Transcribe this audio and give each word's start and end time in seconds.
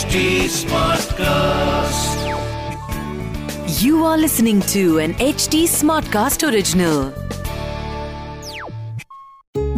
HD 0.00 0.20
Smartcast. 0.48 2.20
You 3.80 4.04
are 4.04 4.16
listening 4.16 4.62
to 4.72 4.82
an 4.98 5.12
HD 5.24 5.60
Smartcast 5.72 6.46
original. 6.48 7.02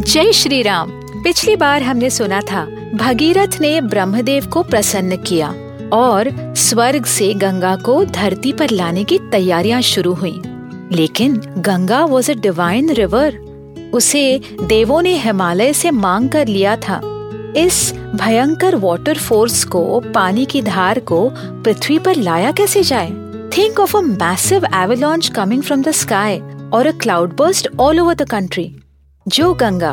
जय 0.03 0.31
श्री 0.33 0.61
राम 0.61 0.91
पिछली 1.23 1.55
बार 1.55 1.83
हमने 1.83 2.09
सुना 2.09 2.41
था 2.41 2.65
भगीरथ 2.95 3.59
ने 3.61 3.79
ब्रह्मदेव 3.81 4.47
को 4.47 4.63
प्रसन्न 4.63 5.17
किया 5.23 5.53
और 5.93 6.31
स्वर्ग 6.59 7.05
से 7.09 7.33
गंगा 7.43 7.75
को 7.85 8.03
धरती 8.05 8.53
पर 8.53 8.69
लाने 8.71 9.03
की 9.03 9.19
तैयारियाँ 9.31 9.81
शुरू 9.91 10.13
हुई 10.13 10.39
लेकिन 10.97 11.39
Ganga 11.67 12.03
was 12.05 12.31
a 12.31 12.35
divine 12.41 12.93
river 12.95 13.37
उसे 13.93 14.39
देवों 14.67 15.01
ने 15.01 15.17
हिमालय 15.17 15.73
से 15.73 15.91
मांग 15.91 16.29
कर 16.29 16.47
लिया 16.47 16.75
था 16.77 17.01
इस 17.57 17.93
भयंकर 18.15 18.75
वाटर 18.75 19.17
फोर्स 19.17 19.63
को, 19.63 19.99
पानी 20.13 20.45
की 20.45 20.61
धार 20.61 20.99
को 20.99 21.29
पृथ्वी 21.33 21.97
पर 21.99 22.15
लाया 22.15 22.51
कैसे 22.51 22.83
जाए? 22.83 23.09
Think 23.57 23.79
of 23.79 23.97
a 23.97 24.01
massive 24.01 24.65
avalanche 24.75 25.27
coming 25.27 25.61
from 25.63 25.81
the 25.83 25.91
sky 25.91 26.39
और 26.73 26.87
a 26.87 26.91
cloud 26.91 27.35
burst 27.37 27.67
all 27.79 27.99
over 27.99 28.15
the 28.15 28.29
country 28.29 28.75
जो 29.27 29.53
गंगा 29.53 29.91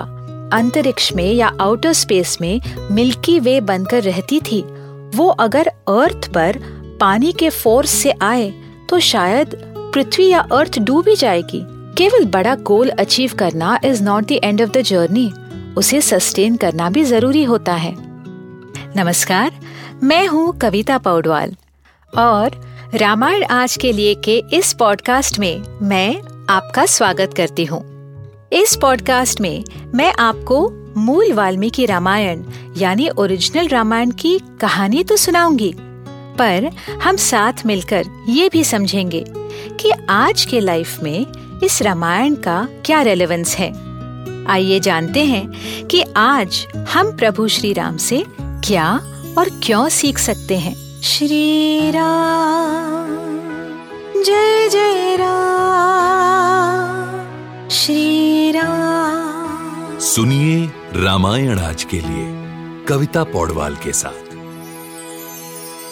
अंतरिक्ष 0.52 1.12
में 1.12 1.32
या 1.32 1.52
आउटर 1.60 1.92
स्पेस 1.92 2.36
में 2.40 2.60
मिल्की 2.90 3.38
वे 3.40 3.60
बनकर 3.60 4.02
रहती 4.02 4.40
थी, 4.40 4.62
वो 5.14 5.28
अगर 5.28 5.66
अर्थ 5.66 6.32
पर 6.32 6.58
पानी 7.00 7.32
के 7.32 7.50
फोर्स 7.50 7.90
से 7.90 8.14
आए 8.22 8.52
तो 8.88 8.98
शायद 9.00 9.56
पृथ्वी 9.94 10.28
या 10.28 10.40
अर्थ 10.52 10.78
डूब 10.78 11.14
जाएगी। 11.18 11.62
केवल 11.98 12.24
बड़ा 12.24 12.54
गोल 12.62 12.88
अचीव 12.88 13.32
करना 13.38 13.78
is 13.84 14.02
not 14.02 14.24
the 14.24 14.32
end 14.32 14.62
of 14.62 14.70
the 14.70 14.82
journey 14.82 15.32
उसे 15.76 16.00
सस्टेन 16.00 16.56
करना 16.56 16.88
भी 16.90 17.04
ज़रूरी 17.04 17.42
होता 17.44 17.74
है। 17.74 17.94
नमस्कार, 18.96 19.50
मैं 20.02 20.26
हूँ 20.26 20.58
कविता 20.58 20.98
पौडवाल 20.98 21.54
और 22.12 22.60
रामायण 22.94 23.44
आज 23.44 23.76
के 23.76 23.92
लिए 23.92 24.14
के 24.14 24.42
इस 24.52 24.72
पॉडकास्ट 24.72 25.38
में 25.38 25.62
मैं 25.82 26.20
आपका 26.50 26.86
स्वागत 26.86 27.34
करती 27.34 27.64
हूँ। 27.64 27.82
इस 28.52 28.76
पॉडकास्ट 28.76 29.40
में 29.40 29.64
मैं 29.94 30.12
आपको 30.18 30.68
मूल 30.96 31.32
वाल्मीकि 31.32 31.86
रामायण 31.86 32.42
यानी 32.76 33.08
ओरिजिनल 33.08 33.68
रामायण 33.68 34.10
की 34.10 34.38
कहानी 34.60 35.04
तो 35.04 35.16
सुनाऊँगी, 35.16 35.72
पर 36.38 36.70
हम 37.02 37.16
साथ 37.16 37.66
मिलकर 37.66 38.04
ये 38.28 38.48
भी 38.48 38.64
समझेंगे 38.64 39.24
कि 39.80 39.90
आज 40.10 40.44
के 40.44 40.60
लाइफ 40.60 41.02
में 41.02 41.26
इस 41.64 41.80
रामायण 41.82 42.34
का 42.34 42.66
क्या 42.84 43.02
रेलेवेंस 43.02 43.54
है। 43.56 43.72
आइए 44.48 44.80
जानते 44.80 45.24
हैं 45.24 45.86
कि 45.86 46.04
आज 46.16 46.66
हम 46.90 47.16
प्रभु 47.16 47.48
श्री 47.48 47.72
राम 47.72 47.96
से 47.96 48.24
क्या 48.40 49.00
और 49.38 49.50
क्यों 49.62 49.88
सीख 49.88 50.18
सकते 50.18 50.58
हैं। 50.58 51.02
श्री 51.02 51.90
राम 51.90 53.08
जय 54.22 54.68
जय 54.68 55.16
राम 55.16 57.28
श्री 57.68 58.52
राम 58.52 59.98
सुनिए 59.98 60.70
रामायण 60.96 61.58
आज 61.58 61.84
के 61.84 61.96
लिए 61.96 62.84
कविता 62.84 63.24
पौडवाल 63.24 63.74
के 63.74 63.92
साथ। 63.92 64.30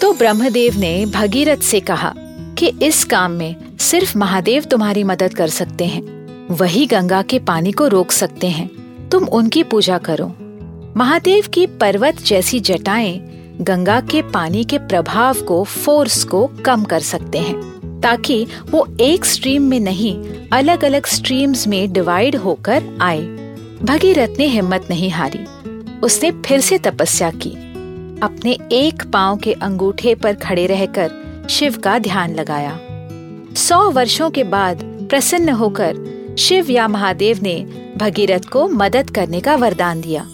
तो 0.00 0.12
ब्रह्मदेव 0.12 0.78
ने 0.78 1.06
भगीरथ 1.06 1.56
से 1.56 1.80
कहा 1.80 2.14
कि 2.58 2.72
इस 2.82 3.04
काम 3.04 3.30
में 3.30 3.78
सिर्फ़ 3.78 4.18
महादेव 4.18 4.64
तुम्हारी 4.64 5.04
मदद 5.04 5.34
कर 5.34 5.48
सकते 5.48 5.84
हैं। 5.84 6.17
वही 6.50 6.86
गंगा 6.86 7.22
के 7.22 7.38
पानी 7.38 7.72
को 7.72 7.88
रोक 7.88 8.10
सकते 8.10 8.46
हैं। 8.46 8.70
तुम 9.08 9.24
उनकी 9.24 9.62
पूजा 9.62 9.98
करो। 9.98 10.34
महादेव 10.96 11.44
की 11.54 11.66
पर्वत 11.66 12.16
जैसी 12.22 12.60
जटाएँ 12.60 13.18
गंगा 13.60 14.00
के 14.00 14.22
पानी 14.22 14.64
के 14.64 14.78
प्रभाव 14.78 15.34
को 15.34 15.64
फोर्स 15.64 16.24
को 16.24 16.50
कम 16.64 16.84
कर 16.84 17.00
सकते 17.00 17.38
हैं, 17.38 17.60
ताकि 18.00 18.46
वो 18.70 18.96
एक 19.00 19.24
स्ट्रीम 19.24 19.62
में 19.62 19.80
नहीं 19.80 20.24
अलग 20.52 20.84
अलग 20.84 21.06
स्ट्रीम्स 21.06 21.66
में 21.66 21.92
डिवाइड 21.92 22.36
होकर 22.36 22.82
आए। 23.00 23.22
भगीरथ 23.82 24.38
ने 24.38 24.46
हिम्मत 24.46 24.86
नहीं 24.90 25.10
हारी। 25.10 25.70
उसने 26.00 26.30
फिर 26.30 26.60
से 26.60 26.78
तपस्या 26.78 27.30
की। 27.30 27.50
अपने 28.22 28.58
एक 28.72 29.02
पाँव 29.12 29.36
के 29.36 29.52
अंगूठे 29.52 30.14
पर 30.14 30.34
खड़े 30.34 30.66
रहकर 30.66 31.10
शिव 31.50 31.76
का 31.76 31.98
ध्यान 31.98 32.34
लगाया। 32.34 32.78
सौ 33.56 33.90
वर्षों 33.90 34.30
के 34.30 34.44
बाद 34.44 35.06
प्रसन्न 35.10 35.48
होकर 35.48 36.17
शिव 36.38 36.70
या 36.70 36.88
महादेव 36.88 37.38
ने 37.42 37.66
भगीरथ 37.96 38.40
को 38.40 38.68
मदद 38.68 39.10
करने 39.10 39.40
का 39.40 39.56
वरदान 39.56 40.00
दिया। 40.00 40.26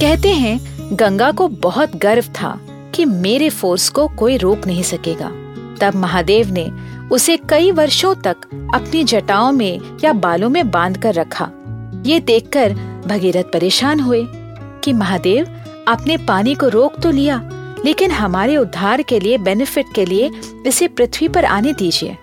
कहते 0.00 0.30
हैं, 0.32 0.60
गंगा 0.96 1.30
को 1.30 1.48
बहुत 1.48 1.96
गर्व 1.96 2.22
था 2.22 2.60
कि 2.94 3.04
मेरे 3.04 3.48
फोर्स 3.48 3.88
को 3.88 4.08
कोई 4.08 4.36
रोक 4.36 4.66
नहीं 4.66 4.82
सकेगा। 4.82 5.28
तब 5.80 5.92
महादेव 5.94 6.50
ने 6.50 6.70
उसे 7.08 7.36
कई 7.36 7.70
वर्षों 7.70 8.14
तक 8.14 8.36
अपनी 8.74 9.04
जटाओं 9.04 9.52
में 9.52 9.80
या 10.04 10.12
बालों 10.12 10.48
में 10.48 10.70
बाँध 10.70 11.02
कर 11.02 11.14
रखा। 11.14 11.50
ये 12.06 12.20
देखकर 12.20 12.74
भगीरथ 13.06 13.44
परेशान 13.44 14.00
हुए 14.00 14.26
कि 14.84 14.92
महादेव, 14.92 15.46
आपने 15.88 16.16
पानी 16.16 16.54
को 16.54 16.68
रोक 16.68 17.00
तो 17.00 17.10
लिया, 17.10 17.50
लेकिन 17.84 18.10
हमारे 18.10 18.56
उद्धार 18.56 19.02
के 19.02 19.20
लिए 19.20 19.38
बेनिफिट 19.38 19.86
के 19.94 20.04
लिए 20.04 20.30
इसे 20.66 20.88
पृथ्वी 20.88 21.28
पर 21.28 21.44
आने 21.44 21.72
दीजिए। 21.72 22.16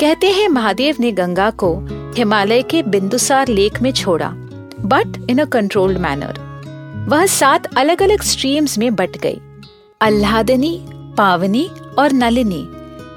कहते 0.00 0.30
हैं 0.30 0.48
महादेव 0.48 0.96
ने 1.00 1.12
गंगा 1.12 1.50
को 1.50 1.74
हिमालय 2.16 2.62
के 2.62 2.82
बिंदुसार 2.82 3.48
लेक 3.48 3.82
में 3.82 3.92
छोड़ा 3.92 4.28
but 4.80 5.26
in 5.30 5.38
a 5.38 5.44
controlled 5.44 5.98
manner 5.98 6.42
वह 7.08 7.26
सात 7.26 7.66
अलग 7.76 8.02
अलग 8.02 8.22
स्ट्रीम्स 8.22 8.78
में 8.78 8.94
बट 8.94 9.16
गई। 9.16 9.40
अल्लादनी 10.00 10.86
पावनी 10.90 11.70
और 11.98 12.12
नलिनी 12.12 12.68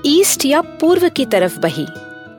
ईस्ट 0.05 0.45
या 0.45 0.61
पूर्व 0.61 1.09
की 1.09 1.25
तरफ़ 1.25 1.59
बही। 1.59 1.85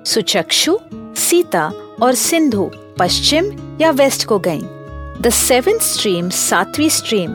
सुचक्षु, 0.07 0.79
सीता 0.95 1.73
और 2.03 2.15
सिंधु 2.15 2.71
पश्चिम 2.99 3.51
या 3.81 3.91
वेस्ट 3.91 4.25
को 4.25 4.39
गईं। 4.39 4.63
द 5.21 5.31
सेवन 5.31 5.79
स्ट्रीम 5.79 6.31
सातवीं 6.31 6.89
स्ट्रीम 6.89 7.31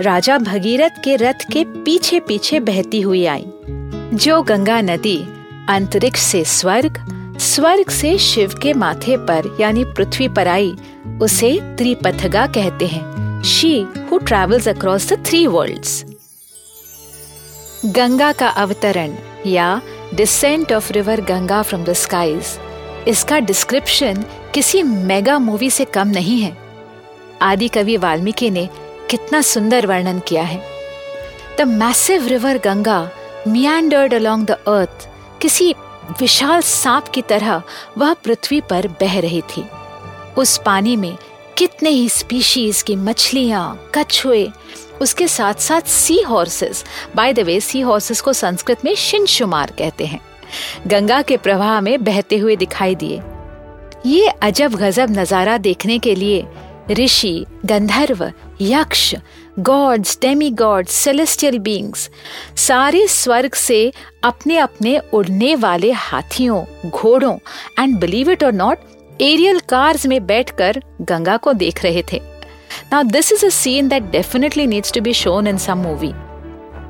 राजा 0.00 0.38
भगीरथ 0.38 1.02
के 1.04 1.16
रथ 1.16 1.50
के 1.52 1.64
पीछे 1.64 2.20
पीछे 2.20 2.60
बहती 2.60 3.00
हुई 3.00 3.24
आई। 3.26 3.46
जो 4.14 4.42
गंगा 4.42 4.80
नदी 4.80 5.35
अंतरिक्ष 5.68 6.20
से 6.20 6.44
स्वर्ग 6.44 7.04
स्वर्ग 7.40 7.90
से 7.90 8.16
शिव 8.18 8.52
के 8.62 8.72
माथे 8.72 9.16
पर, 9.16 9.56
यानी 9.60 9.84
पृथ्वी 9.84 10.28
पर 10.28 10.48
आई, 10.48 10.72
उसे 11.22 11.58
त्रिपथगा 11.78 12.46
कहते 12.46 12.86
हैं। 12.86 13.42
She 13.42 13.80
who 14.10 14.18
travels 14.18 14.68
across 14.68 15.12
the 15.12 15.24
three 15.26 15.46
worlds 15.46 16.04
Ganga 17.86 18.30
का 18.32 18.48
अवतरण, 18.48 19.14
या 19.46 19.80
descent 20.14 20.72
of 20.72 20.92
river 20.92 21.20
Ganga 21.20 21.62
from 21.62 21.84
the 21.84 21.92
skies 21.92 22.58
इसका 23.08 23.38
डिस्क्रिप्शन 23.40 24.24
किसी 24.54 24.82
मेगा 24.82 25.38
मूवी 25.38 25.70
से 25.70 25.84
कम 25.84 26.08
नहीं 26.08 26.40
है। 26.40 26.56
आदि 27.42 27.68
कवि 27.68 27.96
वाल्मीकि 27.96 28.50
ने 28.50 28.68
कितना 29.10 29.40
सुंदर 29.42 29.86
वर्णन 29.86 30.18
किया 30.18 30.42
है। 30.42 30.62
The 31.58 31.68
massive 31.68 32.26
river 32.26 32.58
Ganga 32.58 33.10
meandered 33.48 34.14
along 34.14 34.46
the 34.46 34.50
earth 34.50 35.08
किसी 35.42 35.72
विशाल 36.20 36.60
सांप 36.60 37.08
की 37.08 37.22
तरह 37.22 37.62
वह 37.98 38.12
पृथ्वी 38.14 38.60
पर 38.60 38.88
बह 39.00 39.18
रही 39.20 39.40
थी। 39.50 39.64
उस 40.38 40.56
पानी 40.66 40.96
में 40.96 41.16
कितने 41.58 41.90
ही 41.90 42.08
स्पीशीज 42.08 42.82
की 42.82 42.96
मछलियाँ, 42.96 43.90
कछुए, 43.94 44.48
उसके 45.02 45.28
साथ 45.28 45.54
साथ 45.54 45.80
sea 45.80 46.20
horses 46.20 46.84
by 47.16 47.32
the 47.32 47.40
way 47.40 47.60
sea 47.60 47.80
horses 47.80 48.20
को 48.20 48.32
संस्कृत 48.32 48.84
में 48.84 48.94
शिनशुमार 48.94 49.72
कहते 49.78 50.06
हैं। 50.06 50.20
गंगा 50.86 51.22
के 51.22 51.36
प्रवाह 51.36 51.80
में 51.80 52.04
बहते 52.04 52.38
हुए 52.38 52.56
दिखाई 52.56 52.94
दिए। 52.94 53.22
ये 54.06 54.28
अजब 54.42 54.74
गजब 54.74 55.10
नज़ारा 55.10 55.56
देखने 55.58 55.98
के 55.98 56.14
लिए 56.14 56.46
ऋषि, 56.90 57.46
गंधर्व, 57.64 58.30
यक्ष 58.60 59.14
gods 59.58 60.18
Demi 60.20 60.50
God's 60.50 60.92
celestial 60.94 61.58
beings 61.58 62.08
सारे 62.56 63.06
स्वर्ग 63.08 63.54
से 63.54 63.92
अपने 64.24 64.56
अपने 64.58 64.98
उड़ने 65.12 65.54
वाले 65.54 65.92
हाथियों, 65.92 66.90
घोड़ों 66.90 67.36
and 67.78 67.98
believe 68.00 68.30
it 68.30 68.44
or 68.44 68.52
not 68.52 68.78
aerial 69.20 69.60
cars 69.68 70.06
में 70.06 70.26
बैठकर 70.26 70.80
गंगा 71.02 71.36
को 71.36 71.52
देख 71.52 71.82
रहे 71.84 72.02
थे। 72.12 72.20
Now 72.92 73.02
this 73.02 73.32
is 73.32 73.46
a 73.46 73.48
scene 73.48 73.88
that 73.88 74.10
definitely 74.10 74.66
needs 74.66 74.92
to 74.92 75.00
be 75.00 75.12
shown 75.14 75.46
in 75.46 75.58
some 75.58 75.78
movie 75.78 76.12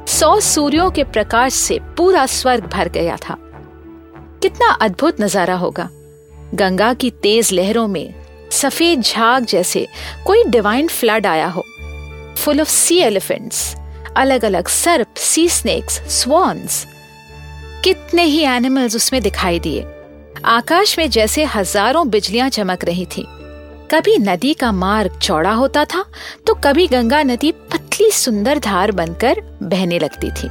सौ 0.08 0.38
सूर्यों 0.40 0.90
के 0.90 1.04
प्रकाश 1.04 1.52
से 1.52 1.78
पूरा 1.96 2.26
स्वर्ग 2.26 2.66
भर 2.66 2.88
गया 2.88 3.16
था। 3.18 3.36
कितना 4.42 4.70
अद्भुत 4.82 5.20
नज़ारा 5.20 5.54
होगा। 5.54 5.88
गंगा 6.54 6.92
की 6.94 7.10
तेज 7.22 7.52
लहरों 7.52 7.86
में 7.88 8.14
सफ़ेद 8.52 9.00
झाग 9.00 9.44
जैसे 9.44 9.86
कोई 10.26 10.44
डिवाइन 10.44 10.88
फ्लड 10.88 11.26
आया 11.26 11.46
हो। 11.46 11.64
फुल 12.46 12.60
ऑफ़ 12.60 12.68
सी 12.68 12.98
एलिफेंट्स 12.98 13.74
अलग 14.16 14.44
अलग 14.44 14.68
सर्प 14.68 15.16
सी 15.18 15.48
स्नेक्स 15.48 15.94
स्वॉन्स 16.12 16.86
कितने 17.84 18.24
ही 18.24 18.42
एनिमल्स 18.46 18.96
उसमें 18.96 19.20
दिखाई 19.22 19.58
दिए। 19.60 19.84
आकाश 20.44 20.96
में 20.98 21.08
जैसे 21.10 21.44
हज़ारों 21.44 22.08
बिजलियाँ 22.10 22.48
चमक 22.48 22.84
रही 22.84 23.06
थी। 23.06 23.26
कभी 23.90 24.16
नदी 24.18 24.54
का 24.54 24.70
मार्ग 24.74 25.18
चौड़ा 25.18 25.52
होता 25.52 25.84
था 25.84 26.04
तो 26.46 26.54
कभी 26.64 26.86
गंगा 26.86 27.22
नदी 27.24 27.52
पतली 27.72 28.10
सुंदर 28.12 28.58
धार 28.58 28.92
बनकर 28.92 29.40
बहने 29.62 29.98
लगती 29.98 30.30
थी। 30.30 30.48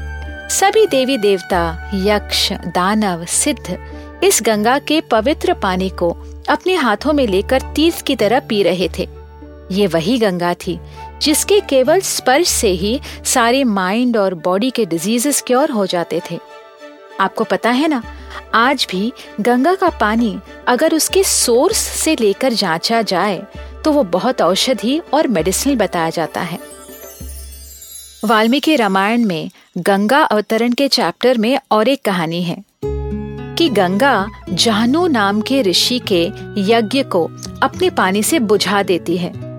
सभी 0.51 0.85
देवी 0.87 1.17
देवता, 1.17 1.91
यक्ष, 2.05 2.51
दानव, 2.51 3.25
सिद्ध, 3.25 3.77
इस 4.23 4.41
गंगा 4.45 4.77
के 4.79 5.01
पवित्र 5.11 5.53
पानी 5.53 5.89
को 5.89 6.15
अपने 6.49 6.75
हाथों 6.75 7.13
में 7.13 7.27
लेकर 7.27 7.73
तीर्थ 7.75 8.05
की 8.05 8.15
तरह 8.15 8.39
पी 8.39 8.63
रहे 8.63 8.89
थे। 8.99 9.07
ये 9.71 9.85
वही 9.87 10.17
गंगा 10.19 10.53
थी 10.57 10.79
जिसके 11.21 11.59
केवल 11.59 11.99
स्पर्श 11.99 12.47
से 12.47 12.69
ही 12.69 12.99
सारे 13.25 13.63
माइंड 13.63 14.17
और 14.17 14.33
बॉडी 14.33 14.69
के 14.69 14.85
डिजीजेस 14.85 15.41
क्योर 15.47 15.71
हो 15.71 15.85
जाते 15.85 16.21
थे। 16.31 16.39
आपको 17.19 17.43
पता 17.43 17.69
है 17.69 17.87
ना, 17.87 18.03
आज 18.53 18.87
भी 18.91 19.13
गंगा 19.41 19.75
का 19.75 19.89
पानी 19.89 20.37
अगर 20.67 20.95
उसके 20.95 21.23
सोर्स 21.23 21.77
से 21.77 22.15
लेकर 22.19 22.53
जांचा 22.53 23.01
जाए 23.01 23.41
तो 23.85 23.91
वो 23.91 24.03
बहुत 24.03 24.41
औषधि 24.41 24.99
और 25.13 25.27
मेडिसिनल 25.27 25.75
बताया 25.75 26.09
जाता 26.09 26.41
है। 26.41 26.59
वाल्मीकि 28.25 28.75
रामायण 28.75 29.25
में 29.25 29.49
गंगा 29.77 30.21
अवतरण 30.23 30.71
के 30.71 30.87
चैप्टर 30.87 31.37
में 31.37 31.59
और 31.71 31.87
एक 31.87 32.01
कहानी 32.01 32.43
है 32.43 32.63
कि 33.57 33.69
गंगा 33.69 34.27
जाहनु 34.49 35.07
नाम 35.07 35.41
के 35.41 35.61
ऋषि 35.61 35.99
के 36.11 36.23
यज्ञ 36.57 37.03
को 37.03 37.23
अपने 37.63 37.89
पानी 37.89 38.23
से 38.23 38.39
बुझा 38.39 38.83
देती 38.83 39.17
है। 39.17 39.54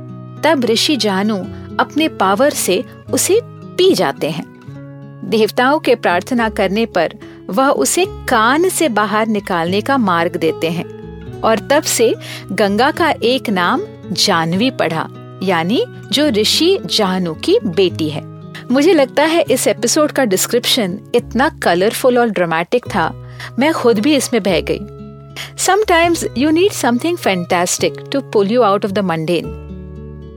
तब 0.46 0.64
ऋषि 0.64 0.96
जाहनु 0.96 1.36
अपने 1.80 2.08
पावर 2.08 2.50
से 2.50 2.84
उसे 3.12 3.40
पी 3.44 3.92
जाते 3.94 4.30
हैं। 4.30 4.44
देवताओं 5.24 5.78
के 5.78 5.94
प्रार्थना 5.94 6.48
करने 6.48 6.86
पर 6.86 7.14
वह 7.50 7.68
उसे 7.68 8.04
कान 8.28 8.68
से 8.68 8.88
बाहर 8.88 9.26
निकालने 9.26 9.80
का 9.80 9.96
मार्ग 9.96 10.36
देते 10.36 10.70
हैं 10.70 10.84
और 11.40 11.58
तब 11.58 11.82
से 11.82 12.14
गंगा 12.52 12.90
का 12.90 13.10
एक 13.22 13.50
नाम 13.50 13.82
जानवी 14.12 14.70
पढ़ा, 14.70 15.08
यानी 15.42 15.84
जो 16.12 16.28
ऋषि 16.28 16.78
जाहनु 16.84 17.34
की 17.34 17.58
बेटी 17.66 18.08
है। 18.08 18.24
मुझे 18.70 18.92
लगता 18.92 19.24
है 19.24 19.44
इस 19.50 19.66
एपिसोड 19.66 20.12
का 20.12 20.24
डिस्क्रिप्शन 20.24 20.98
इतना 21.14 21.48
कलरफुल 21.62 22.18
और 22.18 22.28
ड्रामेटिक 22.28 22.84
था, 22.86 23.08
मैं 23.58 23.72
खुद 23.72 23.98
भी 23.98 24.14
इसमें 24.16 24.42
बह 24.42 24.60
गई। 24.60 24.80
Sometimes 25.58 26.26
you 26.38 26.50
need 26.50 26.72
something 26.72 27.16
fantastic 27.16 28.04
to 28.12 28.20
pull 28.20 28.52
you 28.52 28.62
out 28.62 28.84
of 28.84 28.92
the 28.92 28.98
mundane 28.98 29.65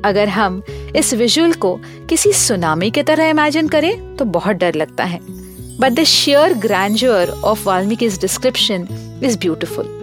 अगर 0.05 0.29
हम 0.29 0.61
इस 0.95 1.13
विजुअल 1.13 1.53
को 1.53 1.79
किसी 2.09 2.33
सुनामी 2.33 2.91
की 2.91 3.03
तरह 3.03 3.29
इमेजिन 3.29 3.67
करें 3.67 4.15
तो 4.15 4.25
बहुत 4.25 4.55
डर 4.55 4.75
लगता 4.75 5.03
है। 5.03 5.19
But 5.79 5.91
the 5.91 6.03
sheer 6.03 6.53
grandeur 6.53 7.29
of 7.29 7.65
Valmiki 7.65 8.09
description 8.09 8.87
is 9.23 9.37
beautiful 9.37 9.95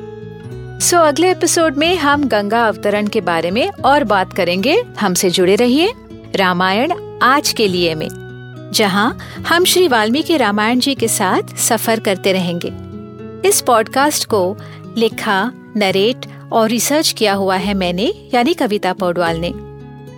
so 0.82 0.98
अगले 0.98 1.30
एपिसोड 1.30 1.76
में 1.76 1.96
हम 1.96 2.24
गंगा 2.24 2.66
अवतरण 2.68 3.06
के 3.06 3.20
बारे 3.20 3.50
में 3.50 3.68
और 3.70 4.04
बात 4.04 4.32
करेंगे। 4.32 4.82
हमसे 5.00 5.30
जुड़े 5.30 5.54
रहिए 5.54 5.92
रामायण 6.36 6.92
आज 7.22 7.52
के 7.52 7.68
लिए 7.68 7.94
में, 7.94 8.08
जहाँ 8.74 9.18
हम 9.48 9.64
श्री 9.64 9.88
वाल्मीकि 9.88 10.36
रामायण 10.36 10.78
जी 10.78 10.94
के 10.94 11.08
साथ 11.08 11.56
सफ़र 11.56 12.00
करते 12.00 12.32
रहेंगे। 12.32 12.72
इस 13.48 13.60
पॉडकास्ट 13.60 14.24
को 14.24 14.56
लिखा 14.96 15.52
नरेट 15.76 16.26
और 16.52 16.68
रिसर्च 16.68 17.12
किया 17.12 17.34
हुआ 17.34 17.56
है 17.56 17.74
मैंने, 17.74 18.30
यानी 18.34 18.54
कविता 18.54 18.92
पौडवाल 18.92 19.36
ने। 19.38 19.65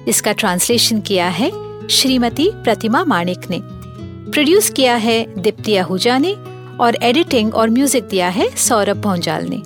इसका 0.08 0.32
ट्रांसलेशन 0.32 1.00
किया 1.00 1.28
है 1.28 1.50
श्रीमती 1.90 2.50
प्रतिमा 2.54 3.04
माणिक 3.04 3.50
ने। 3.50 3.60
प्रोड्यूस 4.32 4.70
किया 4.70 4.94
है 4.96 5.24
दीप्ति 5.42 5.76
आहूजा 5.76 6.18
ने 6.18 6.34
और 6.80 6.96
एडिटिंग 7.02 7.54
और 7.54 7.70
म्यूज़िक 7.70 8.04
दिया 8.04 8.28
है 8.28 8.48
सौरभ 8.56 9.00
भोंजाल 9.02 9.46
ने। 9.48 9.62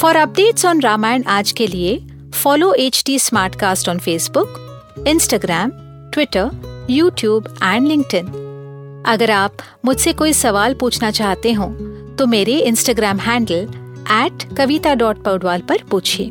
फॉर 0.00 0.16
अपडेट्स 0.16 0.66
ऑन 0.66 0.80
रामायण 0.80 1.24
आज 1.28 1.52
के 1.52 1.66
लिए 1.66 2.00
follow 2.34 2.72
H 2.74 3.02
T 3.06 3.18
Smartcast 3.54 3.88
on 3.88 3.98
Facebook 3.98 5.04
Instagram 5.08 5.70
Twitter 6.12 6.86
YouTube 6.90 7.48
and 7.62 7.88
LinkedIn 7.88 8.26
अगर 9.06 9.30
आप 9.30 9.56
मुझसे 9.84 10.12
कोई 10.12 10.32
सवाल 10.32 10.74
पूछना 10.74 11.10
चाहते 11.10 11.52
हो 11.52 11.66
तो 12.18 12.26
मेरे 12.26 12.58
Instagram 12.58 13.18
handle 13.18 13.68
at 14.12 14.54
Kavita 14.56 14.94
dot 14.94 15.22
Paudwal 15.24 15.60
पर 15.60 15.82
पूछिए। 15.90 16.30